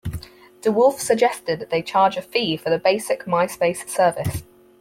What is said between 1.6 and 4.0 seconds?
they charge a fee for the basic Myspace